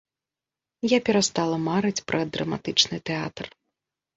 Я 0.93 0.99
перастала 1.09 1.59
марыць 1.67 2.05
пра 2.13 2.25
драматычны 2.33 2.97
тэатр. 3.11 3.45